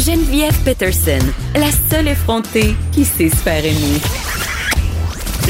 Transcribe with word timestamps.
Geneviève 0.00 0.56
Peterson, 0.64 1.18
la 1.54 1.70
seule 1.90 2.08
effrontée 2.08 2.74
qui 2.90 3.04
sait 3.04 3.28
se. 3.28 3.50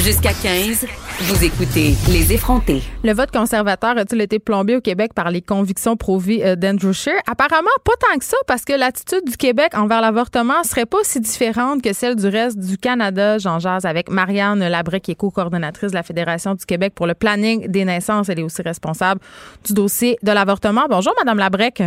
Jusqu'à 0.03 0.33
15, 0.33 0.87
vous 1.21 1.45
écoutez 1.45 1.95
Les 2.09 2.33
effrontés. 2.33 2.83
Le 3.05 3.13
vote 3.13 3.31
conservateur 3.31 3.97
a-t-il 3.97 4.21
été 4.21 4.41
plombé 4.41 4.75
au 4.75 4.81
Québec 4.81 5.15
par 5.15 5.31
les 5.31 5.41
convictions 5.41 5.97
pro-vie 5.97 6.43
euh, 6.43 6.57
d'Andrew 6.57 6.93
Scheer? 6.93 7.21
Apparemment, 7.31 7.71
pas 7.85 7.93
tant 8.01 8.19
que 8.19 8.25
ça, 8.25 8.37
parce 8.49 8.65
que 8.65 8.73
l'attitude 8.73 9.23
du 9.25 9.37
Québec 9.37 9.71
envers 9.77 10.01
l'avortement 10.01 10.65
serait 10.65 10.87
pas 10.87 10.99
si 11.05 11.21
différente 11.21 11.81
que 11.81 11.93
celle 11.93 12.17
du 12.17 12.27
reste 12.27 12.59
du 12.59 12.77
Canada. 12.77 13.39
J'en 13.39 13.61
jase 13.61 13.85
avec 13.85 14.11
Marianne 14.11 14.67
Labrec, 14.67 15.05
qui 15.05 15.13
est 15.13 15.15
co-coordonnatrice 15.15 15.93
de 15.93 15.97
la 15.97 16.03
Fédération 16.03 16.57
du 16.57 16.67
Québec 16.67 16.93
pour 16.97 17.07
le 17.07 17.15
planning 17.15 17.69
des 17.69 17.85
naissances. 17.85 18.29
Elle 18.29 18.41
est 18.41 18.45
aussi 18.45 18.63
responsable 18.63 19.21
du 19.65 19.75
dossier 19.75 20.19
de 20.25 20.33
l'avortement. 20.33 20.87
Bonjour, 20.91 21.15
Madame 21.21 21.39
Labrec. 21.39 21.85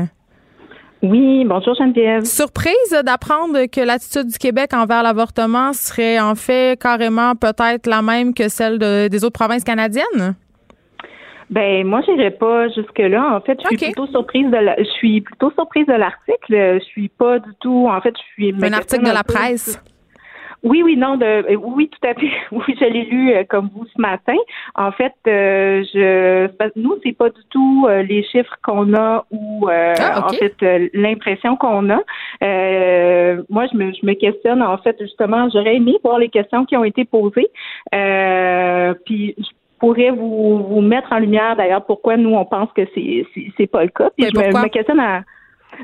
Oui, 1.04 1.44
bonjour 1.44 1.76
Geneviève. 1.76 2.24
Surprise 2.24 2.98
d'apprendre 3.04 3.66
que 3.66 3.82
l'attitude 3.82 4.28
du 4.28 4.38
Québec 4.38 4.74
envers 4.74 5.04
l'avortement 5.04 5.74
serait 5.74 6.18
en 6.18 6.34
fait 6.34 6.80
carrément 6.80 7.36
peut-être 7.36 7.88
la 7.88 8.02
même 8.02 8.34
que 8.34 8.48
celle 8.48 8.80
des 8.80 9.24
autres 9.26 9.38
provinces 9.38 9.66
canadiennes? 9.66 10.36
Ben 11.50 11.86
moi 11.86 12.00
j'irai 12.06 12.32
pas 12.32 12.70
jusque 12.70 13.00
là. 13.00 13.36
En 13.36 13.42
fait, 13.42 13.60
je 13.62 13.76
suis 13.76 13.92
plutôt 13.92 14.08
surprise 14.08 14.50
de 14.50 14.58
je 14.78 14.90
suis 14.92 15.20
plutôt 15.20 15.52
surprise 15.52 15.86
de 15.88 15.94
l'article. 15.94 16.80
Je 16.80 16.86
suis 16.86 17.10
pas 17.10 17.38
du 17.38 17.52
tout. 17.60 17.88
En 17.92 18.00
fait, 18.00 18.14
je 18.18 18.24
suis. 18.34 18.56
Un 18.64 18.72
article 18.74 19.04
de 19.04 19.14
la 19.14 19.26
presse. 19.26 19.84
Oui, 20.64 20.82
oui, 20.82 20.96
non, 20.96 21.18
de, 21.18 21.26
euh, 21.26 21.56
oui, 21.56 21.90
tout 21.90 22.08
à 22.08 22.14
fait. 22.14 22.32
Oui, 22.52 22.64
je 22.80 22.86
l'ai 22.86 23.04
lu 23.04 23.32
euh, 23.34 23.44
comme 23.48 23.70
vous 23.76 23.86
ce 23.86 24.02
matin. 24.02 24.36
En 24.76 24.92
fait, 24.92 25.14
euh, 25.28 25.84
je, 25.94 26.48
nous, 26.80 26.96
c'est 27.04 27.12
pas 27.12 27.30
du 27.30 27.42
tout 27.50 27.88
les 28.08 28.24
chiffres 28.24 28.56
qu'on 28.64 28.94
a 28.94 29.26
ou 29.32 29.68
ah, 29.70 30.26
en 30.26 30.30
fait 30.30 30.56
l'impression 30.94 31.58
qu'on 31.58 31.90
a. 31.90 32.00
moi, 33.50 33.66
je 33.72 33.78
me, 33.78 33.92
je 33.94 34.06
me 34.06 34.14
questionne. 34.14 34.62
En 34.62 34.78
fait, 34.78 34.96
justement, 35.02 35.50
j'aurais 35.50 35.76
aimé 35.76 35.98
voir 36.04 36.18
les 36.18 36.30
questions 36.30 36.66
qui 36.66 36.78
ont 36.78 36.86
été 36.86 37.04
posées. 37.04 37.50
puis 37.92 39.36
je 39.38 39.50
pourrais 39.80 40.12
vous, 40.12 40.64
vous 40.64 40.82
mettre 40.82 41.12
en 41.12 41.20
lumière 41.20 41.58
d'ailleurs 41.58 41.86
pourquoi 41.86 42.16
nous 42.16 42.34
on 42.34 42.46
pense 42.46 42.72
que 42.72 42.84
c'est 42.96 43.26
c'est 43.58 43.68
pas 43.68 43.84
le 43.84 43.90
cas. 43.90 44.10
Puis 44.18 44.28
je 44.34 44.40
me, 44.40 44.64
me 44.64 44.70
questionne 44.70 45.02
à 45.02 45.24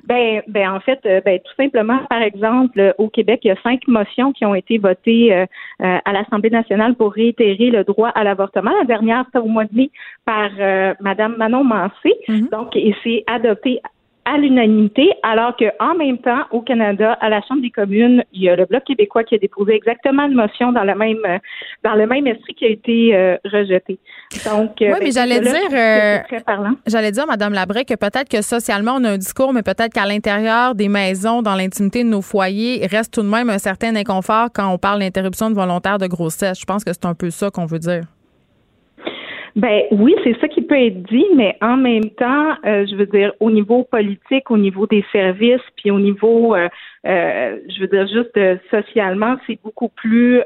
ben, 0.05 0.41
ben 0.47 0.71
en 0.71 0.79
fait, 0.79 0.99
euh, 1.05 1.21
ben 1.23 1.39
tout 1.39 1.53
simplement, 1.55 1.99
par 2.09 2.21
exemple, 2.21 2.93
au 2.97 3.09
Québec, 3.09 3.41
il 3.43 3.49
y 3.49 3.51
a 3.51 3.61
cinq 3.61 3.87
motions 3.87 4.31
qui 4.31 4.45
ont 4.45 4.55
été 4.55 4.77
votées 4.77 5.33
euh, 5.33 5.45
euh, 5.81 5.97
à 6.03 6.11
l'Assemblée 6.11 6.49
nationale 6.49 6.95
pour 6.95 7.13
réitérer 7.13 7.69
le 7.69 7.83
droit 7.83 8.09
à 8.09 8.23
l'avortement. 8.23 8.71
La 8.79 8.85
dernière, 8.85 9.25
c'était 9.25 9.39
au 9.39 9.47
mois 9.47 9.65
de 9.65 9.75
mai 9.75 9.91
par 10.25 10.49
Madame 10.99 11.35
Manon 11.37 11.63
Mancé. 11.63 12.13
Mm-hmm. 12.27 12.49
Donc, 12.51 12.75
et 12.75 12.95
c'est 13.03 13.23
adopté 13.27 13.81
à 14.29 14.37
l'unanimité, 14.37 15.11
alors 15.23 15.55
qu'en 15.57 15.95
même 15.95 16.19
temps, 16.19 16.43
au 16.51 16.61
Canada, 16.61 17.13
à 17.13 17.29
la 17.29 17.41
Chambre 17.47 17.61
des 17.61 17.71
communes, 17.71 18.23
il 18.31 18.43
y 18.43 18.49
a 18.49 18.55
le 18.55 18.65
Bloc 18.65 18.83
québécois 18.83 19.23
qui 19.23 19.33
a 19.33 19.37
déposé 19.39 19.73
exactement 19.73 20.27
une 20.27 20.35
motion 20.35 20.71
dans 20.71 20.83
le 20.83 20.93
même 20.93 21.17
dans 21.83 21.95
le 21.95 22.05
même 22.05 22.27
esprit 22.27 22.53
qui 22.53 22.65
a 22.65 22.69
été 22.69 23.15
euh, 23.15 23.37
rejeté. 23.45 23.97
Donc, 24.45 24.75
oui, 24.79 24.87
mais 24.87 24.99
ben, 24.99 25.11
j'allais 25.11 25.39
dire, 25.39 25.69
euh, 25.73 26.17
j'allais 26.85 27.11
dire, 27.11 27.25
Madame 27.25 27.53
Labrec, 27.53 27.87
que 27.87 27.95
peut-être 27.95 28.29
que 28.29 28.43
socialement 28.43 28.97
on 28.97 29.03
a 29.03 29.11
un 29.11 29.17
discours, 29.17 29.51
mais 29.51 29.63
peut-être 29.63 29.93
qu'à 29.93 30.05
l'intérieur 30.05 30.75
des 30.75 30.89
maisons, 30.89 31.41
dans 31.41 31.55
l'intimité 31.55 32.03
de 32.03 32.09
nos 32.09 32.21
foyers, 32.21 32.83
il 32.83 32.87
reste 32.87 33.13
tout 33.13 33.23
de 33.23 33.27
même 33.27 33.49
un 33.49 33.57
certain 33.57 33.95
inconfort 33.95 34.49
quand 34.53 34.71
on 34.71 34.77
parle 34.77 34.99
d'interruption 34.99 35.49
de 35.49 35.55
volontaire 35.55 35.97
de 35.97 36.05
grossesse. 36.05 36.59
Je 36.59 36.65
pense 36.65 36.83
que 36.83 36.93
c'est 36.93 37.05
un 37.05 37.15
peu 37.15 37.31
ça 37.31 37.49
qu'on 37.49 37.65
veut 37.65 37.79
dire. 37.79 38.03
Ben 39.55 39.83
oui, 39.91 40.15
c'est 40.23 40.39
ça 40.39 40.47
qui 40.47 40.61
peut 40.61 40.79
être 40.79 41.03
dit, 41.03 41.25
mais 41.35 41.57
en 41.61 41.77
même 41.77 42.09
temps, 42.11 42.51
euh, 42.65 42.85
je 42.89 42.95
veux 42.95 43.05
dire, 43.05 43.33
au 43.39 43.51
niveau 43.51 43.83
politique, 43.83 44.49
au 44.51 44.57
niveau 44.57 44.87
des 44.87 45.03
services, 45.11 45.61
puis 45.75 45.91
au 45.91 45.99
niveau, 45.99 46.55
euh, 46.55 46.67
euh, 47.05 47.57
je 47.67 47.81
veux 47.81 47.87
dire, 47.87 48.07
juste 48.07 48.39
socialement, 48.69 49.37
c'est 49.47 49.59
beaucoup 49.63 49.89
plus, 49.89 50.41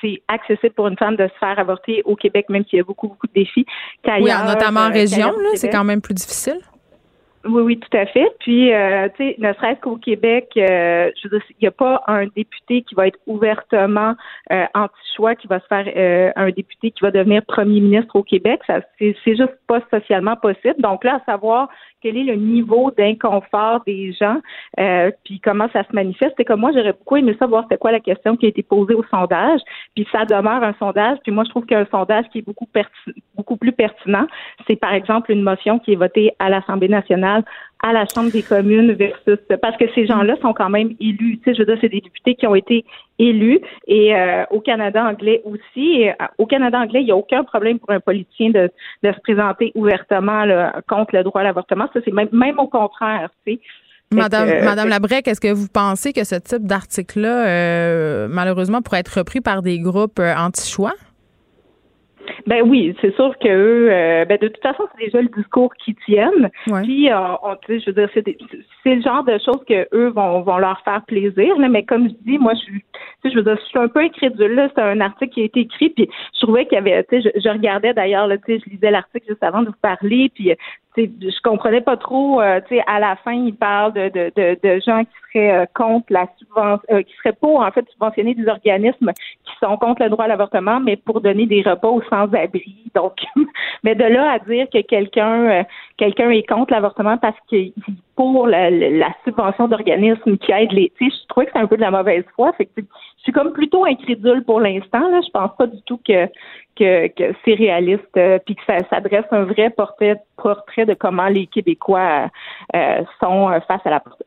c'est 0.00 0.22
accessible 0.28 0.74
pour 0.74 0.88
une 0.88 0.96
femme 0.96 1.16
de 1.16 1.26
se 1.28 1.38
faire 1.38 1.58
avorter 1.58 2.02
au 2.04 2.16
Québec, 2.16 2.46
même 2.48 2.64
s'il 2.64 2.78
y 2.78 2.80
a 2.80 2.84
beaucoup, 2.84 3.08
beaucoup 3.08 3.26
de 3.26 3.32
défis 3.34 3.66
qu'ailleurs. 4.02 4.42
Oui, 4.44 4.52
notamment 4.54 4.80
en 4.80 4.92
région, 4.92 5.28
là, 5.28 5.50
c'est 5.54 5.70
quand 5.70 5.84
même 5.84 6.00
plus 6.00 6.14
difficile. 6.14 6.60
Oui, 7.46 7.62
oui, 7.62 7.78
tout 7.78 7.96
à 7.96 8.04
fait. 8.04 8.30
Puis, 8.40 8.70
euh, 8.70 9.08
tu 9.16 9.24
sais, 9.24 9.36
ne 9.38 9.50
serait-ce 9.54 9.80
qu'au 9.80 9.96
Québec, 9.96 10.50
euh, 10.58 11.10
je 11.16 11.28
veux 11.28 11.38
dire, 11.38 11.46
il 11.52 11.62
n'y 11.62 11.68
a 11.68 11.70
pas 11.70 12.02
un 12.06 12.26
député 12.26 12.82
qui 12.82 12.94
va 12.94 13.06
être 13.06 13.18
ouvertement 13.26 14.14
euh, 14.52 14.66
anti-choix, 14.74 15.34
qui 15.36 15.46
va 15.46 15.58
se 15.58 15.66
faire 15.66 15.86
euh, 15.96 16.30
un 16.36 16.50
député 16.50 16.90
qui 16.90 17.00
va 17.00 17.10
devenir 17.10 17.42
premier 17.46 17.80
ministre 17.80 18.14
au 18.14 18.22
Québec. 18.22 18.60
Ça, 18.66 18.80
c'est, 18.98 19.16
c'est 19.24 19.36
juste 19.36 19.56
pas 19.66 19.80
socialement 19.90 20.36
possible. 20.36 20.74
Donc 20.80 21.02
là, 21.02 21.14
à 21.16 21.24
savoir 21.32 21.70
quel 22.02 22.16
est 22.16 22.24
le 22.24 22.34
niveau 22.34 22.90
d'inconfort 22.90 23.82
des 23.86 24.12
gens, 24.12 24.40
euh, 24.78 25.10
puis 25.24 25.40
comment 25.40 25.68
ça 25.72 25.84
se 25.84 25.94
manifeste. 25.94 26.38
Et 26.38 26.44
comme 26.44 26.60
moi, 26.60 26.72
j'aurais 26.74 26.92
beaucoup 26.92 27.16
aimé 27.16 27.34
savoir 27.38 27.64
c'était 27.64 27.78
quoi 27.78 27.92
la 27.92 28.00
question 28.00 28.36
qui 28.36 28.46
a 28.46 28.48
été 28.48 28.62
posée 28.62 28.94
au 28.94 29.04
sondage, 29.04 29.60
puis 29.94 30.06
ça 30.12 30.24
demeure 30.24 30.62
un 30.62 30.74
sondage. 30.78 31.18
Puis 31.22 31.32
moi, 31.32 31.44
je 31.44 31.50
trouve 31.50 31.66
qu'un 31.66 31.86
sondage 31.90 32.26
qui 32.32 32.38
est 32.38 32.42
beaucoup 32.42 32.68
beaucoup 33.40 33.56
plus 33.56 33.72
pertinent, 33.72 34.26
c'est 34.66 34.76
par 34.76 34.92
exemple 34.92 35.32
une 35.32 35.42
motion 35.42 35.78
qui 35.78 35.92
est 35.92 35.96
votée 35.96 36.32
à 36.38 36.48
l'Assemblée 36.48 36.88
nationale 36.88 37.42
à 37.82 37.92
la 37.92 38.04
Chambre 38.12 38.30
des 38.30 38.42
communes 38.42 38.92
versus 38.92 39.38
parce 39.62 39.76
que 39.78 39.86
ces 39.94 40.06
gens-là 40.06 40.36
sont 40.42 40.52
quand 40.52 40.68
même 40.68 40.90
élus. 41.00 41.38
Tu 41.38 41.44
sais, 41.44 41.54
je 41.54 41.60
veux 41.60 41.66
dire, 41.66 41.78
c'est 41.80 41.88
des 41.88 42.02
députés 42.02 42.34
qui 42.34 42.46
ont 42.46 42.54
été 42.54 42.84
élus 43.18 43.60
et 43.86 44.14
euh, 44.14 44.44
au 44.50 44.60
Canada 44.60 45.02
anglais 45.02 45.40
aussi. 45.44 46.08
Euh, 46.08 46.12
au 46.36 46.46
Canada 46.46 46.78
anglais, 46.78 47.00
il 47.00 47.06
n'y 47.06 47.12
a 47.12 47.16
aucun 47.16 47.42
problème 47.42 47.78
pour 47.78 47.90
un 47.90 48.00
politicien 48.00 48.50
de, 48.50 48.70
de 49.02 49.12
se 49.12 49.20
présenter 49.20 49.72
ouvertement 49.74 50.44
contre 50.88 51.16
le 51.16 51.22
droit 51.22 51.40
à 51.40 51.44
l'avortement. 51.44 51.86
Ça, 51.94 52.00
c'est 52.04 52.12
même, 52.12 52.28
même 52.32 52.58
au 52.58 52.68
contraire. 52.68 53.30
Tu 53.46 53.54
sais. 53.54 53.60
Madame, 54.12 54.64
Madame 54.64 54.88
Labrec, 54.88 55.28
est-ce 55.28 55.40
que 55.40 55.52
vous 55.52 55.68
pensez 55.72 56.12
que 56.12 56.24
ce 56.24 56.34
type 56.34 56.66
d'article-là, 56.66 57.46
euh, 57.46 58.28
malheureusement, 58.28 58.82
pourrait 58.82 59.00
être 59.00 59.18
repris 59.18 59.40
par 59.40 59.62
des 59.62 59.78
groupes 59.78 60.18
anti-choix? 60.18 60.94
Ben 62.46 62.62
oui, 62.68 62.94
c'est 63.00 63.14
sûr 63.14 63.36
que 63.38 63.48
eux, 63.48 63.92
euh, 63.92 64.24
ben 64.24 64.38
de 64.38 64.48
toute 64.48 64.62
façon, 64.62 64.84
c'est 64.92 65.06
déjà 65.06 65.20
le 65.20 65.28
discours 65.28 65.72
qu'ils 65.76 65.96
tiennent. 66.06 66.50
Puis, 66.82 67.10
euh, 67.10 67.18
on, 67.42 67.56
je 67.68 67.86
veux 67.86 67.92
dire, 67.92 68.08
c'est, 68.14 68.24
c'est 68.82 68.94
le 68.94 69.02
genre 69.02 69.24
de 69.24 69.38
choses 69.38 69.62
que 69.68 69.88
eux 69.94 70.08
vont, 70.08 70.40
vont 70.42 70.58
leur 70.58 70.80
faire 70.82 71.02
plaisir. 71.06 71.58
Là, 71.58 71.68
mais 71.68 71.84
comme 71.84 72.08
je 72.08 72.14
dis, 72.24 72.38
moi, 72.38 72.54
je 72.54 72.60
suis, 72.60 72.84
je 73.24 73.34
veux 73.34 73.42
dire, 73.42 73.56
je 73.56 73.68
suis 73.68 73.78
un 73.78 73.88
peu 73.88 74.00
incrédule. 74.00 74.54
Là, 74.54 74.68
c'est 74.74 74.82
un 74.82 75.00
article 75.00 75.32
qui 75.32 75.42
a 75.42 75.44
été 75.44 75.60
écrit, 75.60 75.90
puis 75.90 76.08
je 76.34 76.40
trouvais 76.40 76.66
qu'il 76.66 76.76
y 76.76 76.78
avait, 76.78 77.04
tu 77.04 77.22
sais, 77.22 77.30
je, 77.34 77.40
je, 77.40 77.48
regardais 77.48 77.94
d'ailleurs, 77.94 78.28
tu 78.46 78.58
sais, 78.58 78.62
je 78.64 78.70
lisais 78.70 78.90
l'article 78.90 79.26
juste 79.28 79.42
avant 79.42 79.62
de 79.62 79.68
vous 79.68 79.80
parler, 79.80 80.30
puis 80.34 80.54
je 80.96 81.42
comprenais 81.42 81.80
pas 81.80 81.96
trop. 81.96 82.40
Euh, 82.40 82.60
tu 82.68 82.76
sais, 82.76 82.82
à 82.86 83.00
la 83.00 83.16
fin, 83.16 83.32
il 83.32 83.54
parle 83.54 83.92
de, 83.92 84.08
de, 84.08 84.32
de, 84.36 84.58
de 84.62 84.80
gens 84.80 85.04
qui 85.04 85.10
seraient 85.32 85.62
euh, 85.62 85.66
contre 85.74 86.06
la 86.10 86.26
subvention, 86.38 86.80
euh, 86.90 87.02
qui 87.02 87.14
seraient 87.16 87.36
pour 87.40 87.60
en 87.60 87.70
fait 87.70 87.88
subventionner 87.90 88.34
des 88.34 88.48
organismes 88.48 89.12
qui 89.44 89.52
sont 89.60 89.76
contre 89.76 90.02
le 90.02 90.10
droit 90.10 90.24
à 90.24 90.28
l'avortement, 90.28 90.80
mais 90.80 90.96
pour 90.96 91.20
donner 91.20 91.46
des 91.46 91.62
repas 91.62 91.88
aux 91.88 92.02
sans-abri. 92.20 92.90
Donc, 92.94 93.14
mais 93.82 93.94
de 93.94 94.04
là 94.04 94.32
à 94.32 94.38
dire 94.40 94.66
que 94.72 94.80
quelqu'un 94.82 95.64
quelqu'un 95.96 96.30
est 96.30 96.48
contre 96.48 96.72
l'avortement 96.72 97.18
parce 97.18 97.36
qu'il 97.48 97.72
pour 98.16 98.46
la, 98.46 98.70
la 98.70 99.14
subvention 99.24 99.68
d'organismes 99.68 100.36
qui 100.38 100.52
aident 100.52 100.72
les. 100.72 100.92
Tu 100.98 101.08
sais, 101.08 101.16
je 101.22 101.26
trouvais 101.28 101.46
que 101.46 101.52
c'est 101.54 101.58
un 101.58 101.66
peu 101.66 101.76
de 101.76 101.80
la 101.80 101.90
mauvaise 101.90 102.24
foi. 102.36 102.52
Fait 102.52 102.66
que, 102.66 102.82
je 103.20 103.24
suis 103.24 103.32
comme 103.32 103.52
plutôt 103.52 103.84
incrédule 103.84 104.42
pour 104.44 104.60
l'instant. 104.60 105.10
Là, 105.10 105.20
je 105.22 105.30
pense 105.30 105.50
pas 105.58 105.66
du 105.66 105.80
tout 105.82 106.00
que 106.06 106.26
que, 106.80 107.34
c'est 107.44 107.54
réaliste, 107.54 108.02
euh, 108.16 108.38
puis 108.44 108.54
que 108.54 108.62
ça 108.66 108.78
s'adresse 108.88 109.26
un 109.30 109.44
vrai 109.44 109.70
portrait, 109.70 110.16
portrait 110.36 110.86
de 110.86 110.94
comment 110.94 111.28
les 111.28 111.46
Québécois 111.46 112.30
euh, 112.74 113.02
sont 113.20 113.50
euh, 113.50 113.60
face 113.68 113.82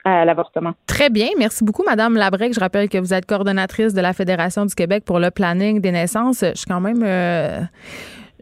à 0.05 0.25
l'avortement. 0.25 0.73
Très 0.85 1.09
bien. 1.09 1.29
Merci 1.39 1.63
beaucoup, 1.63 1.83
Madame 1.83 2.15
Labrec. 2.15 2.53
Je 2.53 2.59
rappelle 2.59 2.89
que 2.89 2.97
vous 2.99 3.13
êtes 3.13 3.25
coordonnatrice 3.25 3.95
de 3.95 4.01
la 4.01 4.13
Fédération 4.13 4.65
du 4.65 4.75
Québec 4.75 5.03
pour 5.03 5.19
le 5.19 5.31
planning 5.31 5.81
des 5.81 5.91
naissances. 5.91 6.41
Je 6.41 6.55
suis 6.55 6.67
quand 6.67 6.81
même 6.81 7.03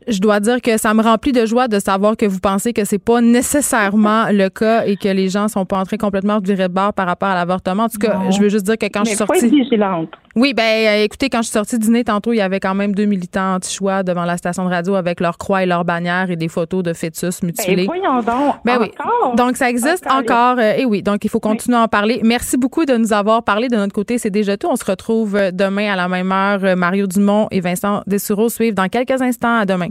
je 0.08 0.20
dois 0.20 0.40
dire 0.40 0.62
que 0.62 0.78
ça 0.78 0.94
me 0.94 1.04
remplit 1.04 1.32
de 1.32 1.46
joie 1.46 1.68
de 1.68 1.80
savoir 1.80 2.18
que 2.18 2.26
vous 2.26 2.40
pensez 2.40 2.74
que 2.74 2.86
c'est 2.86 3.04
pas 3.04 3.22
nécessairement 3.22 4.26
le 4.32 4.50
cas 4.50 4.86
et 4.86 4.98
que 4.98 5.08
les 5.08 5.30
gens 5.30 5.48
sont 5.48 5.66
pas 5.66 5.78
entrés 5.78 5.98
complètement 5.98 6.40
du 6.40 6.56
de 6.56 6.68
bord 6.68 6.94
par 6.94 7.06
rapport 7.06 7.30
à 7.30 7.36
l'avortement. 7.36 7.84
En 7.84 7.90
tout 7.90 8.00
cas, 8.00 8.20
je 8.30 8.42
veux 8.42 8.50
juste 8.50 8.66
dire 8.66 8.78
que 8.78 8.88
quand 8.88 9.04
je 9.04 9.10
suis 9.10 9.18
sortie. 9.18 9.50
Oui, 10.36 10.54
ben 10.54 10.64
euh, 10.64 11.04
écoutez, 11.04 11.30
quand 11.30 11.40
je 11.40 11.48
suis 11.48 11.54
sortie 11.54 11.78
dîner 11.78 12.04
tantôt, 12.04 12.32
il 12.32 12.38
y 12.38 12.42
avait 12.42 12.60
quand 12.60 12.74
même 12.74 12.96
deux 12.96 13.06
militants 13.06 13.56
anti-choix 13.56 14.04
devant 14.04 14.24
la 14.24 14.38
station 14.38 14.64
de 14.66 14.70
radio 14.70 14.96
avec 14.96 15.20
leur 15.20 15.38
croix 15.38 15.64
et 15.64 15.66
leur 15.66 15.84
bannière 15.84 16.32
et 16.32 16.36
des 16.36 16.48
photos 16.48 16.84
de 16.84 16.94
fœtus 16.94 17.44
mutilés. 17.44 17.88
Ben, 17.88 18.00
voyons 18.00 18.22
donc. 18.22 18.56
Ben 18.64 18.78
oui. 18.80 18.92
Donc 19.36 19.58
ça 19.58 19.70
existe 19.70 20.06
encore. 20.10 20.58
Euh, 20.60 20.74
et 20.78 20.86
oui, 20.86 21.04
donc 21.04 21.26
il 21.26 21.30
faut 21.30 21.40
continuer 21.40 21.78
à 21.78 21.82
en 21.82 21.88
parler. 21.88 22.22
Merci 22.24 22.58
beaucoup 22.58 22.86
de 22.86 22.96
nous 22.96 23.14
avoir 23.14 23.44
parlé. 23.44 23.68
De 23.68 23.76
notre 23.76 23.94
côté, 23.94 24.18
c'est 24.18 24.30
déjà 24.30 24.58
tout. 24.58 24.68
On 24.70 24.76
se 24.76 24.86
retrouve 24.86 25.38
demain 25.52 25.92
à 25.92 25.96
la 25.96 26.08
même 26.08 26.32
heure. 26.32 26.78
Mario 26.78 27.08
Dumont 27.08 27.48
et 27.52 27.60
Vincent 27.60 28.02
Dessureau 28.08 28.50
suivent 28.50 28.74
dans 28.74 28.88
quelques 28.88 29.22
instants. 29.22 29.60
À 29.60 29.66
demain. 29.66 29.90